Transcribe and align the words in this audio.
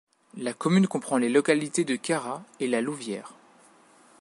La 0.35 0.53
commune 0.55 0.87
comprend 0.87 1.17
les 1.19 1.29
localités 1.29 1.83
de 1.85 1.95
Cara 1.95 2.43
et 2.59 2.65
La 2.67 2.81
Louvière. 2.81 3.35